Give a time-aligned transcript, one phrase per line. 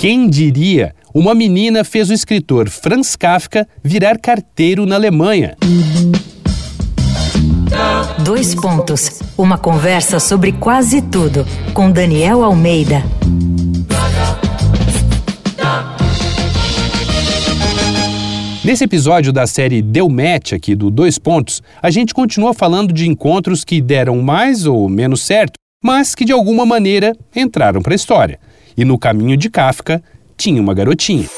[0.00, 0.94] Quem diria?
[1.14, 5.58] Uma menina fez o escritor Franz Kafka virar carteiro na Alemanha.
[8.24, 9.20] Dois pontos.
[9.36, 13.04] Uma conversa sobre quase tudo com Daniel Almeida.
[18.64, 23.06] Nesse episódio da série Deu Match aqui do Dois Pontos, a gente continua falando de
[23.06, 27.96] encontros que deram mais ou menos certo, mas que de alguma maneira entraram para a
[27.96, 28.40] história.
[28.76, 30.02] E no caminho de Kafka
[30.36, 31.28] tinha uma garotinha.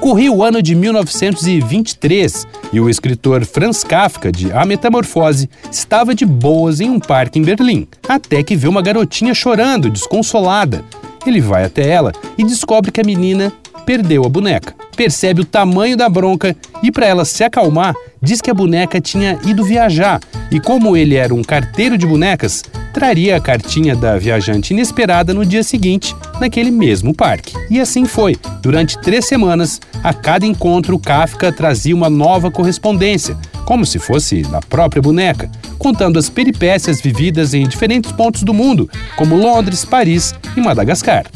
[0.00, 6.24] Corria o ano de 1923 e o escritor Franz Kafka, de A Metamorfose, estava de
[6.24, 10.84] boas em um parque em Berlim, até que vê uma garotinha chorando, desconsolada.
[11.26, 13.52] Ele vai até ela e descobre que a menina
[13.84, 14.74] perdeu a boneca.
[14.96, 19.38] Percebe o tamanho da bronca e, para ela se acalmar, diz que a boneca tinha
[19.44, 22.62] ido viajar e, como ele era um carteiro de bonecas,
[22.98, 27.54] traria a cartinha da viajante inesperada no dia seguinte, naquele mesmo parque.
[27.70, 28.36] E assim foi.
[28.60, 34.58] Durante três semanas, a cada encontro, Kafka trazia uma nova correspondência, como se fosse da
[34.58, 40.60] própria boneca, contando as peripécias vividas em diferentes pontos do mundo, como Londres, Paris e
[40.60, 41.26] Madagascar.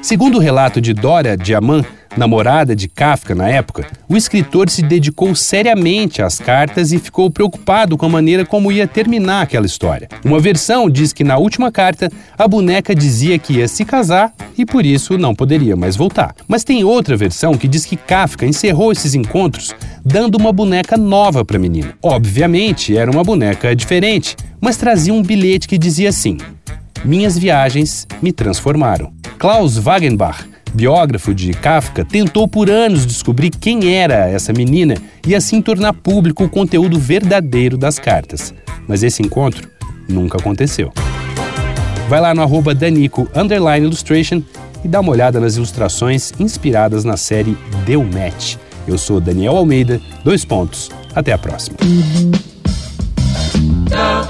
[0.00, 1.84] Segundo o relato de Dora Diamant,
[2.16, 7.96] namorada de Kafka na época, o escritor se dedicou seriamente às cartas e ficou preocupado
[7.96, 10.08] com a maneira como ia terminar aquela história.
[10.24, 14.64] Uma versão diz que na última carta a boneca dizia que ia se casar e
[14.64, 16.34] por isso não poderia mais voltar.
[16.48, 21.44] Mas tem outra versão que diz que Kafka encerrou esses encontros dando uma boneca nova
[21.44, 21.94] para a menina.
[22.02, 26.38] Obviamente era uma boneca diferente, mas trazia um bilhete que dizia assim:
[27.04, 29.12] Minhas viagens me transformaram.
[29.38, 34.94] Klaus Wagenbach, biógrafo de Kafka, tentou por anos descobrir quem era essa menina
[35.26, 38.52] e assim tornar público o conteúdo verdadeiro das cartas.
[38.86, 39.68] Mas esse encontro
[40.06, 40.92] nunca aconteceu.
[42.08, 43.26] Vai lá no arroba Danico
[43.80, 44.42] Illustration
[44.84, 48.56] e dá uma olhada nas ilustrações inspiradas na série Deu Match.
[48.86, 50.90] Eu sou Daniel Almeida, dois pontos.
[51.14, 51.78] Até a próxima.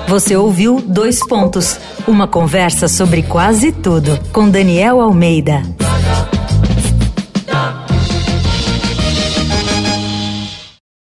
[0.08, 5.62] Você ouviu Dois Pontos uma conversa sobre quase tudo com Daniel Almeida.